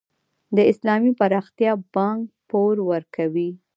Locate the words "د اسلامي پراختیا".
0.55-1.71